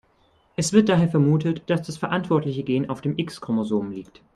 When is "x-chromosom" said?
3.19-3.91